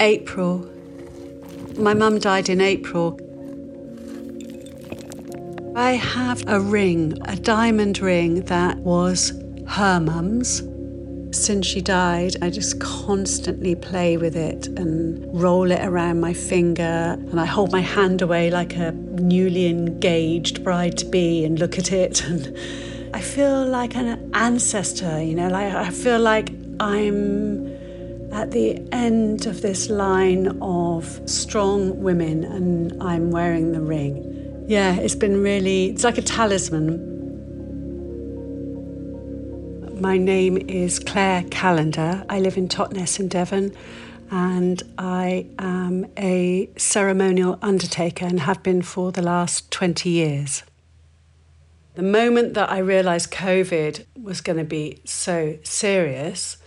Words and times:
April. 0.00 0.68
My 1.76 1.94
mum 1.94 2.18
died 2.18 2.48
in 2.48 2.60
April. 2.60 3.18
I 5.74 5.92
have 5.92 6.44
a 6.48 6.60
ring, 6.60 7.18
a 7.24 7.36
diamond 7.36 8.00
ring 8.00 8.42
that 8.42 8.78
was 8.78 9.32
her 9.66 10.00
mum's. 10.00 10.62
Since 11.30 11.66
she 11.66 11.80
died, 11.80 12.36
I 12.42 12.50
just 12.50 12.80
constantly 12.80 13.74
play 13.74 14.16
with 14.16 14.34
it 14.34 14.66
and 14.68 15.22
roll 15.40 15.70
it 15.70 15.84
around 15.84 16.20
my 16.20 16.32
finger, 16.32 17.16
and 17.18 17.38
I 17.38 17.44
hold 17.44 17.70
my 17.70 17.80
hand 17.80 18.22
away 18.22 18.50
like 18.50 18.76
a 18.76 18.92
newly 18.92 19.66
engaged 19.66 20.64
bride 20.64 20.96
to 20.98 21.04
be 21.04 21.44
and 21.44 21.58
look 21.58 21.78
at 21.78 21.92
it. 21.92 22.24
And 22.28 22.56
I 23.14 23.20
feel 23.20 23.64
like 23.66 23.96
an 23.96 24.30
ancestor, 24.34 25.22
you 25.22 25.34
know, 25.34 25.48
like 25.48 25.72
I 25.72 25.90
feel 25.90 26.20
like 26.20 26.50
I'm 26.78 27.67
at 28.32 28.50
the 28.50 28.86
end 28.92 29.46
of 29.46 29.62
this 29.62 29.88
line 29.88 30.58
of 30.60 31.20
strong 31.28 32.00
women 32.02 32.44
and 32.44 33.02
I'm 33.02 33.30
wearing 33.30 33.72
the 33.72 33.80
ring. 33.80 34.64
Yeah, 34.68 34.96
it's 34.96 35.14
been 35.14 35.42
really, 35.42 35.86
it's 35.86 36.04
like 36.04 36.18
a 36.18 36.22
talisman. 36.22 37.16
My 40.00 40.18
name 40.18 40.58
is 40.68 40.98
Claire 40.98 41.44
Callender. 41.50 42.24
I 42.28 42.38
live 42.40 42.56
in 42.56 42.68
Totnes 42.68 43.18
in 43.18 43.28
Devon 43.28 43.74
and 44.30 44.82
I 44.98 45.46
am 45.58 46.06
a 46.18 46.70
ceremonial 46.76 47.58
undertaker 47.62 48.26
and 48.26 48.40
have 48.40 48.62
been 48.62 48.82
for 48.82 49.10
the 49.10 49.22
last 49.22 49.70
20 49.70 50.10
years. 50.10 50.62
The 51.94 52.02
moment 52.02 52.54
that 52.54 52.70
I 52.70 52.78
realised 52.78 53.32
COVID 53.32 54.04
was 54.22 54.40
going 54.42 54.58
to 54.58 54.64
be 54.64 55.00
so 55.04 55.58
serious 55.64 56.58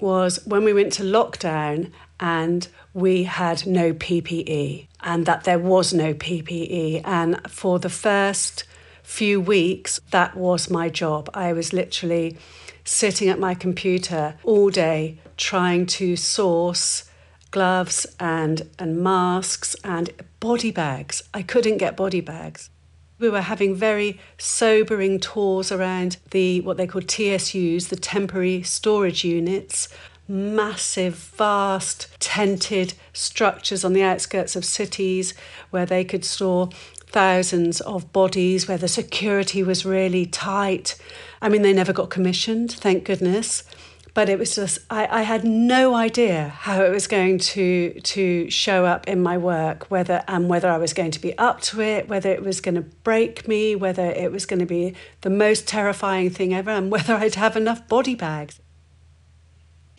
was 0.00 0.44
when 0.46 0.64
we 0.64 0.72
went 0.72 0.92
to 0.94 1.02
lockdown 1.02 1.90
and 2.18 2.68
we 2.92 3.24
had 3.24 3.66
no 3.66 3.92
PPE 3.92 4.88
and 5.02 5.26
that 5.26 5.44
there 5.44 5.58
was 5.58 5.92
no 5.92 6.14
PPE. 6.14 7.02
And 7.04 7.40
for 7.50 7.78
the 7.78 7.88
first 7.88 8.64
few 9.02 9.40
weeks, 9.40 10.00
that 10.10 10.36
was 10.36 10.70
my 10.70 10.88
job. 10.88 11.30
I 11.34 11.52
was 11.52 11.72
literally 11.72 12.36
sitting 12.84 13.28
at 13.28 13.38
my 13.38 13.54
computer 13.54 14.36
all 14.44 14.70
day 14.70 15.18
trying 15.36 15.86
to 15.86 16.16
source 16.16 17.10
gloves 17.50 18.06
and, 18.18 18.68
and 18.78 19.02
masks 19.02 19.74
and 19.82 20.10
body 20.38 20.70
bags. 20.70 21.22
I 21.34 21.42
couldn't 21.42 21.78
get 21.78 21.96
body 21.96 22.20
bags. 22.20 22.70
We 23.20 23.28
were 23.28 23.42
having 23.42 23.74
very 23.74 24.18
sobering 24.38 25.20
tours 25.20 25.70
around 25.70 26.16
the 26.30 26.62
what 26.62 26.78
they 26.78 26.86
call 26.86 27.02
TSUs, 27.02 27.90
the 27.90 27.96
temporary 27.96 28.62
storage 28.62 29.24
units, 29.24 29.88
massive, 30.26 31.14
vast, 31.14 32.08
tented 32.18 32.94
structures 33.12 33.84
on 33.84 33.92
the 33.92 34.02
outskirts 34.02 34.56
of 34.56 34.64
cities 34.64 35.34
where 35.68 35.84
they 35.84 36.02
could 36.02 36.24
store 36.24 36.70
thousands 36.94 37.82
of 37.82 38.10
bodies, 38.12 38.66
where 38.66 38.78
the 38.78 38.88
security 38.88 39.62
was 39.62 39.84
really 39.84 40.24
tight. 40.24 40.96
I 41.42 41.50
mean, 41.50 41.60
they 41.60 41.74
never 41.74 41.92
got 41.92 42.08
commissioned, 42.08 42.72
thank 42.72 43.04
goodness. 43.04 43.64
But 44.12 44.28
it 44.28 44.38
was 44.38 44.54
just, 44.54 44.80
I, 44.90 45.20
I 45.20 45.22
had 45.22 45.44
no 45.44 45.94
idea 45.94 46.48
how 46.48 46.82
it 46.82 46.90
was 46.90 47.06
going 47.06 47.38
to, 47.38 47.92
to 48.00 48.50
show 48.50 48.84
up 48.84 49.06
in 49.06 49.22
my 49.22 49.38
work, 49.38 49.90
whether 49.90 50.24
and 50.26 50.48
whether 50.48 50.68
I 50.68 50.78
was 50.78 50.92
going 50.92 51.12
to 51.12 51.20
be 51.20 51.36
up 51.38 51.60
to 51.62 51.80
it, 51.80 52.08
whether 52.08 52.30
it 52.30 52.42
was 52.42 52.60
going 52.60 52.74
to 52.74 52.82
break 52.82 53.46
me, 53.46 53.76
whether 53.76 54.06
it 54.06 54.32
was 54.32 54.46
going 54.46 54.60
to 54.60 54.66
be 54.66 54.94
the 55.20 55.30
most 55.30 55.68
terrifying 55.68 56.30
thing 56.30 56.52
ever, 56.54 56.70
and 56.70 56.90
whether 56.92 57.14
I'd 57.14 57.36
have 57.36 57.56
enough 57.56 57.86
body 57.88 58.14
bags. 58.14 58.60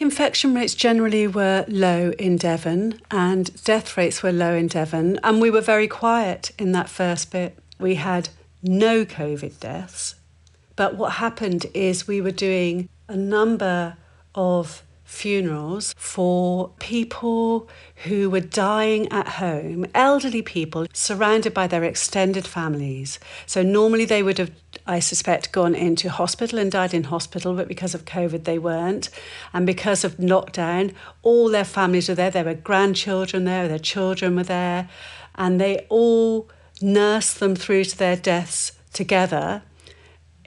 Infection 0.02 0.56
rates 0.56 0.74
generally 0.74 1.28
were 1.28 1.64
low 1.68 2.12
in 2.18 2.36
Devon 2.36 3.00
and 3.12 3.64
death 3.64 3.96
rates 3.96 4.24
were 4.24 4.32
low 4.32 4.56
in 4.56 4.66
Devon, 4.66 5.20
and 5.24 5.40
we 5.40 5.52
were 5.52 5.62
very 5.62 5.88
quiet 5.88 6.52
in 6.58 6.72
that 6.72 6.90
first 6.90 7.32
bit. 7.32 7.60
We 7.80 7.96
had 7.96 8.30
no 8.64 9.06
COVID 9.06 9.60
deaths, 9.60 10.16
but 10.76 10.96
what 10.96 11.14
happened 11.14 11.68
is 11.76 12.08
we 12.08 12.20
were 12.20 12.32
doing 12.32 12.90
a 13.08 13.16
number 13.16 13.96
of 14.36 14.84
funerals 15.12 15.94
for 15.98 16.70
people 16.80 17.68
who 18.06 18.30
were 18.30 18.40
dying 18.40 19.12
at 19.12 19.28
home, 19.28 19.86
elderly 19.94 20.42
people 20.42 20.88
surrounded 20.94 21.54
by 21.54 21.68
their 21.68 21.84
extended 21.84 22.48
families. 22.48 23.20
So 23.46 23.62
normally 23.62 24.06
they 24.06 24.24
would 24.24 24.38
have, 24.38 24.52
I 24.88 25.00
suspect, 25.00 25.52
gone 25.52 25.76
into 25.76 26.10
hospital 26.10 26.58
and 26.58 26.72
died 26.72 26.94
in 26.94 27.04
hospital, 27.04 27.54
but 27.54 27.68
because 27.68 27.94
of 27.94 28.06
COVID 28.06 28.46
they 28.46 28.58
weren't. 28.58 29.10
And 29.54 29.66
because 29.66 30.06
of 30.06 30.16
lockdown, 30.16 30.94
all 31.24 31.50
their 31.50 31.66
families 31.66 32.08
were 32.08 32.16
there. 32.16 32.32
There 32.32 32.46
were 32.46 32.54
grandchildren 32.54 33.44
there, 33.44 33.68
their 33.68 33.80
children 33.80 34.38
were 34.38 34.44
there, 34.44 34.90
and 35.36 35.60
they 35.60 35.86
all 35.90 36.50
nursed 36.82 37.40
them 37.40 37.56
through 37.56 37.84
to 37.84 37.98
their 37.98 38.16
deaths 38.16 38.72
together 38.94 39.62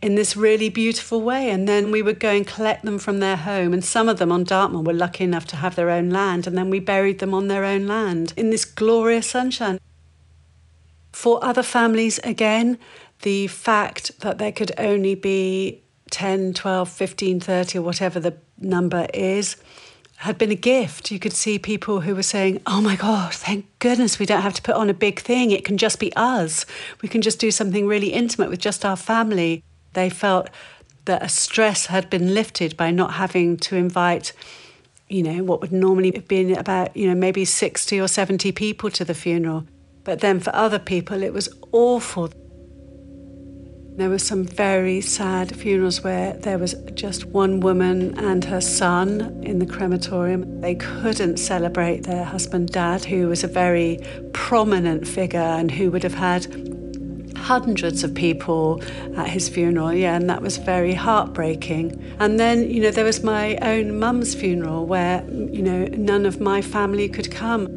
in 0.02 0.14
this 0.14 0.36
really 0.36 0.68
beautiful 0.68 1.22
way. 1.22 1.50
And 1.50 1.68
then 1.68 1.90
we 1.90 2.02
would 2.02 2.20
go 2.20 2.30
and 2.30 2.46
collect 2.46 2.84
them 2.84 2.98
from 2.98 3.20
their 3.20 3.36
home. 3.36 3.72
And 3.72 3.84
some 3.84 4.08
of 4.08 4.18
them 4.18 4.32
on 4.32 4.44
Dartmoor 4.44 4.82
were 4.82 4.92
lucky 4.92 5.24
enough 5.24 5.46
to 5.46 5.56
have 5.56 5.76
their 5.76 5.90
own 5.90 6.10
land. 6.10 6.46
And 6.46 6.56
then 6.56 6.70
we 6.70 6.80
buried 6.80 7.18
them 7.18 7.34
on 7.34 7.48
their 7.48 7.64
own 7.64 7.86
land 7.86 8.32
in 8.36 8.50
this 8.50 8.64
glorious 8.64 9.28
sunshine. 9.28 9.78
For 11.12 11.42
other 11.44 11.62
families, 11.62 12.18
again, 12.24 12.78
the 13.22 13.46
fact 13.46 14.20
that 14.20 14.38
there 14.38 14.52
could 14.52 14.72
only 14.78 15.14
be 15.14 15.82
10, 16.10 16.54
12, 16.54 16.88
15, 16.88 17.40
30, 17.40 17.78
or 17.78 17.82
whatever 17.82 18.20
the 18.20 18.36
number 18.58 19.06
is, 19.14 19.56
had 20.16 20.38
been 20.38 20.50
a 20.50 20.56
gift. 20.56 21.10
You 21.10 21.18
could 21.18 21.32
see 21.32 21.58
people 21.58 22.00
who 22.00 22.14
were 22.14 22.22
saying, 22.22 22.60
Oh 22.66 22.80
my 22.80 22.96
God, 22.96 23.34
thank 23.34 23.66
goodness 23.78 24.18
we 24.18 24.26
don't 24.26 24.42
have 24.42 24.54
to 24.54 24.62
put 24.62 24.74
on 24.74 24.88
a 24.88 24.94
big 24.94 25.20
thing. 25.20 25.50
It 25.50 25.64
can 25.64 25.76
just 25.76 25.98
be 25.98 26.12
us. 26.14 26.66
We 27.02 27.08
can 27.08 27.22
just 27.22 27.38
do 27.38 27.50
something 27.50 27.86
really 27.86 28.08
intimate 28.08 28.50
with 28.50 28.60
just 28.60 28.84
our 28.84 28.96
family. 28.96 29.62
They 29.94 30.10
felt 30.10 30.50
that 31.06 31.22
a 31.22 31.28
stress 31.28 31.86
had 31.86 32.08
been 32.10 32.34
lifted 32.34 32.76
by 32.76 32.90
not 32.90 33.14
having 33.14 33.56
to 33.58 33.76
invite, 33.76 34.32
you 35.08 35.22
know, 35.22 35.42
what 35.42 35.60
would 35.60 35.72
normally 35.72 36.12
have 36.14 36.28
been 36.28 36.56
about, 36.56 36.96
you 36.96 37.08
know, 37.08 37.14
maybe 37.14 37.44
60 37.44 38.00
or 38.00 38.08
70 38.08 38.52
people 38.52 38.90
to 38.90 39.04
the 39.04 39.14
funeral. 39.14 39.66
But 40.02 40.20
then 40.20 40.40
for 40.40 40.54
other 40.54 40.78
people, 40.78 41.22
it 41.22 41.32
was 41.32 41.48
awful. 41.72 42.30
There 43.96 44.08
were 44.08 44.18
some 44.18 44.44
very 44.44 45.00
sad 45.00 45.54
funerals 45.54 46.02
where 46.02 46.32
there 46.32 46.58
was 46.58 46.74
just 46.94 47.26
one 47.26 47.60
woman 47.60 48.18
and 48.18 48.44
her 48.44 48.60
son 48.60 49.40
in 49.44 49.60
the 49.60 49.66
crematorium. 49.66 50.60
They 50.60 50.74
couldn't 50.74 51.36
celebrate 51.36 52.02
their 52.02 52.24
husband, 52.24 52.70
dad, 52.70 53.04
who 53.04 53.28
was 53.28 53.44
a 53.44 53.46
very 53.48 54.00
prominent 54.32 55.06
figure 55.06 55.38
and 55.38 55.70
who 55.70 55.92
would 55.92 56.02
have 56.02 56.14
had 56.14 56.73
hundreds 57.44 58.02
of 58.02 58.14
people 58.14 58.82
at 59.16 59.28
his 59.28 59.48
funeral, 59.50 59.92
yeah, 59.92 60.16
and 60.16 60.30
that 60.30 60.40
was 60.40 60.56
very 60.56 60.94
heartbreaking. 60.94 62.14
And 62.18 62.40
then, 62.40 62.70
you 62.70 62.80
know, 62.80 62.90
there 62.90 63.04
was 63.04 63.22
my 63.22 63.56
own 63.58 63.98
mum's 63.98 64.34
funeral 64.34 64.86
where, 64.86 65.22
you 65.28 65.62
know, 65.62 65.84
none 65.84 66.24
of 66.24 66.40
my 66.40 66.62
family 66.62 67.08
could 67.08 67.30
come. 67.30 67.68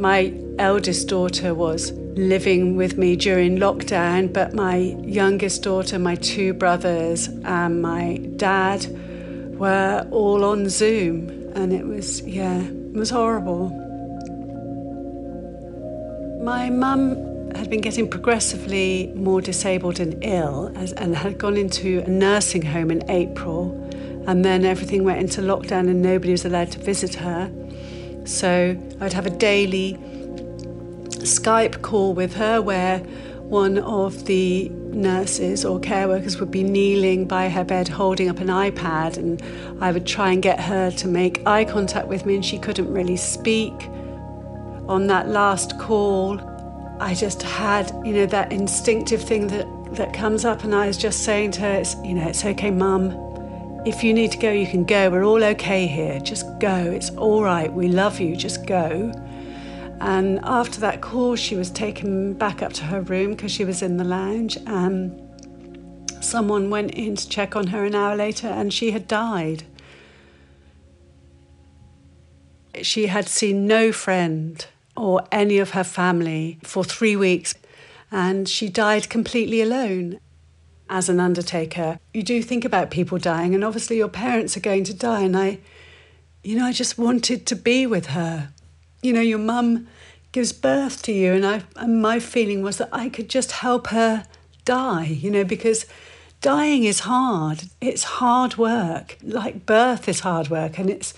My 0.00 0.32
eldest 0.58 1.08
daughter 1.08 1.52
was 1.54 1.92
living 1.92 2.76
with 2.76 2.96
me 2.96 3.14
during 3.16 3.58
lockdown, 3.58 4.32
but 4.32 4.54
my 4.54 4.76
youngest 4.76 5.62
daughter, 5.62 5.98
my 5.98 6.14
two 6.16 6.54
brothers, 6.54 7.28
and 7.44 7.82
my 7.82 8.16
dad 8.36 8.86
were 9.58 10.06
all 10.10 10.42
on 10.44 10.70
Zoom. 10.70 11.28
And 11.54 11.72
it 11.72 11.86
was, 11.86 12.22
yeah, 12.22 12.62
it 12.62 12.94
was 12.94 13.10
horrible. 13.10 13.68
My 16.42 16.70
mum 16.70 17.31
had 17.56 17.70
been 17.70 17.80
getting 17.80 18.08
progressively 18.08 19.12
more 19.14 19.40
disabled 19.40 20.00
and 20.00 20.22
ill 20.24 20.72
as, 20.76 20.92
and 20.92 21.16
had 21.16 21.38
gone 21.38 21.56
into 21.56 22.00
a 22.00 22.08
nursing 22.08 22.62
home 22.62 22.90
in 22.90 23.08
April. 23.10 23.72
And 24.26 24.44
then 24.44 24.64
everything 24.64 25.04
went 25.04 25.18
into 25.18 25.40
lockdown 25.40 25.88
and 25.88 26.00
nobody 26.00 26.32
was 26.32 26.44
allowed 26.44 26.70
to 26.72 26.78
visit 26.78 27.14
her. 27.16 27.50
So 28.24 28.76
I'd 29.00 29.12
have 29.12 29.26
a 29.26 29.30
daily 29.30 29.98
Skype 31.24 31.82
call 31.82 32.14
with 32.14 32.34
her 32.34 32.60
where 32.60 32.98
one 33.52 33.78
of 33.78 34.24
the 34.24 34.68
nurses 34.70 35.64
or 35.64 35.78
care 35.80 36.08
workers 36.08 36.38
would 36.38 36.50
be 36.50 36.62
kneeling 36.62 37.26
by 37.26 37.48
her 37.48 37.64
bed 37.64 37.88
holding 37.88 38.28
up 38.28 38.38
an 38.38 38.48
iPad 38.48 39.16
and 39.16 39.42
I 39.80 39.92
would 39.92 40.06
try 40.06 40.32
and 40.32 40.42
get 40.42 40.60
her 40.60 40.90
to 40.92 41.08
make 41.08 41.46
eye 41.46 41.64
contact 41.64 42.08
with 42.08 42.24
me 42.24 42.36
and 42.36 42.44
she 42.44 42.58
couldn't 42.58 42.92
really 42.92 43.16
speak. 43.16 43.74
On 44.88 45.06
that 45.08 45.28
last 45.28 45.78
call, 45.78 46.38
I 47.02 47.14
just 47.14 47.42
had, 47.42 47.90
you 48.04 48.12
know, 48.12 48.26
that 48.26 48.52
instinctive 48.52 49.20
thing 49.20 49.48
that, 49.48 49.66
that 49.96 50.12
comes 50.14 50.44
up, 50.44 50.62
and 50.62 50.72
I 50.72 50.86
was 50.86 50.96
just 50.96 51.24
saying 51.24 51.50
to 51.52 51.62
her, 51.62 51.72
it's, 51.72 51.96
you 51.96 52.14
know, 52.14 52.28
it's 52.28 52.44
okay, 52.44 52.70
mum. 52.70 53.10
If 53.84 54.04
you 54.04 54.14
need 54.14 54.30
to 54.30 54.38
go, 54.38 54.52
you 54.52 54.68
can 54.68 54.84
go. 54.84 55.10
We're 55.10 55.24
all 55.24 55.42
okay 55.42 55.88
here. 55.88 56.20
Just 56.20 56.46
go. 56.60 56.76
It's 56.76 57.10
all 57.10 57.42
right. 57.42 57.72
We 57.72 57.88
love 57.88 58.20
you. 58.20 58.36
Just 58.36 58.66
go. 58.66 59.10
And 60.00 60.38
after 60.44 60.80
that 60.82 61.00
call, 61.00 61.34
she 61.34 61.56
was 61.56 61.72
taken 61.72 62.34
back 62.34 62.62
up 62.62 62.72
to 62.74 62.84
her 62.84 63.00
room 63.00 63.32
because 63.32 63.50
she 63.50 63.64
was 63.64 63.82
in 63.82 63.96
the 63.96 64.04
lounge. 64.04 64.56
And 64.68 65.28
someone 66.20 66.70
went 66.70 66.92
in 66.92 67.16
to 67.16 67.28
check 67.28 67.56
on 67.56 67.66
her 67.66 67.84
an 67.84 67.96
hour 67.96 68.14
later, 68.14 68.46
and 68.46 68.72
she 68.72 68.92
had 68.92 69.08
died. 69.08 69.64
She 72.80 73.08
had 73.08 73.26
seen 73.26 73.66
no 73.66 73.90
friend 73.90 74.64
or 74.96 75.26
any 75.32 75.58
of 75.58 75.70
her 75.70 75.84
family 75.84 76.58
for 76.62 76.84
three 76.84 77.16
weeks, 77.16 77.54
and 78.10 78.48
she 78.48 78.68
died 78.68 79.08
completely 79.08 79.60
alone. 79.60 80.18
As 80.88 81.08
an 81.08 81.20
undertaker, 81.20 81.98
you 82.12 82.22
do 82.22 82.42
think 82.42 82.64
about 82.64 82.90
people 82.90 83.16
dying, 83.16 83.54
and 83.54 83.64
obviously 83.64 83.96
your 83.96 84.08
parents 84.08 84.56
are 84.56 84.60
going 84.60 84.84
to 84.84 84.94
die. 84.94 85.22
And 85.22 85.36
I, 85.36 85.58
you 86.42 86.58
know, 86.58 86.66
I 86.66 86.72
just 86.72 86.98
wanted 86.98 87.46
to 87.46 87.56
be 87.56 87.86
with 87.86 88.06
her. 88.08 88.50
You 89.00 89.14
know, 89.14 89.22
your 89.22 89.38
mum 89.38 89.88
gives 90.32 90.52
birth 90.52 91.02
to 91.04 91.12
you, 91.12 91.32
and 91.32 91.46
I, 91.46 91.62
and 91.76 92.02
my 92.02 92.20
feeling 92.20 92.62
was 92.62 92.76
that 92.76 92.90
I 92.92 93.08
could 93.08 93.30
just 93.30 93.52
help 93.52 93.86
her 93.86 94.26
die. 94.66 95.06
You 95.06 95.30
know, 95.30 95.44
because 95.44 95.86
dying 96.42 96.84
is 96.84 97.00
hard. 97.00 97.64
It's 97.80 98.04
hard 98.04 98.58
work. 98.58 99.16
Like 99.22 99.64
birth 99.64 100.08
is 100.08 100.20
hard 100.20 100.50
work, 100.50 100.78
and 100.78 100.90
it's 100.90 101.14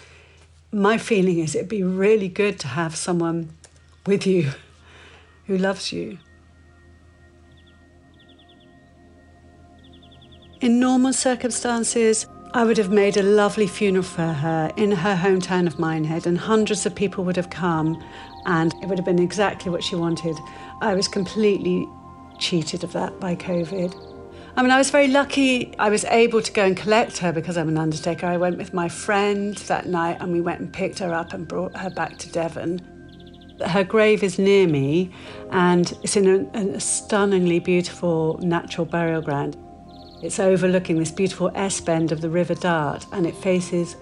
my 0.71 0.99
feeling 0.99 1.39
is 1.39 1.55
it'd 1.55 1.69
be 1.69 1.83
really 1.83 2.29
good 2.29 2.61
to 2.61 2.69
have 2.69 2.95
someone 2.95 3.51
with 4.07 4.27
you 4.27 4.51
who 5.47 5.59
loves 5.59 5.93
you. 5.93 6.19
In 10.61 10.81
normal 10.81 11.13
circumstances, 11.13 12.27
I 12.55 12.65
would 12.65 12.79
have 12.79 12.91
made 12.91 13.17
a 13.17 13.23
lovely 13.23 13.67
funeral 13.67 14.05
for 14.05 14.23
her 14.23 14.71
in 14.77 14.93
her 14.93 15.17
hometown 15.17 15.67
of 15.67 15.79
Minehead, 15.79 16.27
and 16.27 16.39
hundreds 16.39 16.87
of 16.87 16.95
people 16.95 17.25
would 17.25 17.37
have 17.37 17.51
come, 17.51 18.03
and 18.47 18.73
it 18.81 18.87
would 18.87 18.97
have 18.97 19.05
been 19.05 19.19
exactly 19.19 19.71
what 19.71 19.83
she 19.83 19.97
wanted. 19.97 20.37
I 20.81 20.95
was 20.95 21.09
completely 21.09 21.87
cheated 22.39 22.85
of 22.85 22.93
that 22.93 23.19
by 23.21 23.35
COVID. 23.35 23.93
I 24.57 24.63
mean, 24.63 24.71
I 24.71 24.79
was 24.79 24.91
very 24.91 25.09
lucky 25.09 25.75
I 25.81 25.91
was 25.91 26.05
able 26.05 26.41
to 26.41 26.53
go 26.53 26.65
and 26.65 26.77
collect 26.77 27.19
her 27.19 27.33
because 27.33 27.59
I'm 27.59 27.69
an 27.69 27.77
undertaker. 27.77 28.27
I 28.27 28.37
went 28.37 28.57
with 28.57 28.73
my 28.73 28.89
friend 28.89 29.57
that 29.57 29.87
night 29.87 30.19
and 30.21 30.33
we 30.33 30.41
went 30.41 30.61
and 30.61 30.73
picked 30.73 31.01
her 31.01 31.13
up 31.13 31.33
and 31.33 31.49
brought 31.49 31.77
her 31.77 31.91
back 31.91 32.19
to 32.19 32.31
Devon. 32.31 32.94
Her 33.61 33.85
grave 33.85 34.23
is 34.23 34.39
near 34.39 34.67
me 34.67 35.11
and 35.51 35.93
it's 36.03 36.17
in 36.17 36.49
a, 36.55 36.59
a 36.59 36.81
stunningly 36.81 37.61
beautiful 37.61 38.39
natural 38.43 38.87
burial 38.87 39.23
ground. 39.23 39.57
It's 40.23 40.41
overlooking 40.41 40.99
this 40.99 41.11
beautiful 41.11 41.51
S 41.55 41.81
bend 41.81 42.11
of 42.11 42.21
the 42.21 42.31
River 42.31 42.55
Dart 42.55 43.07
and 43.13 43.27
it 43.27 43.35
faces 43.37 43.97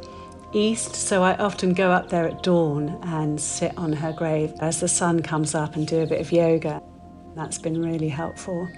east, 0.53 0.95
so 0.95 1.23
I 1.23 1.35
often 1.37 1.75
go 1.75 1.91
up 1.91 2.09
there 2.09 2.29
at 2.29 2.43
dawn 2.43 2.99
and 3.03 3.41
sit 3.41 3.77
on 3.77 3.93
her 3.93 4.13
grave 4.13 4.53
as 4.61 4.81
the 4.81 4.89
sun 4.89 5.23
comes 5.23 5.55
up 5.55 5.77
and 5.77 5.87
do 5.87 6.01
a 6.01 6.07
bit 6.07 6.21
of 6.21 6.31
yoga. 6.31 6.83
That's 7.35 7.59
been 7.59 7.83
really 7.83 8.09
helpful. 8.09 8.69